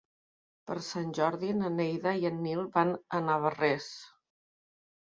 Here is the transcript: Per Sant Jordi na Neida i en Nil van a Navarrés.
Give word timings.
Per 0.71 0.77
Sant 0.85 1.11
Jordi 1.17 1.51
na 1.59 1.71
Neida 1.77 2.15
i 2.23 2.27
en 2.33 2.41
Nil 2.49 2.65
van 2.81 2.97
a 3.19 3.23
Navarrés. 3.31 3.95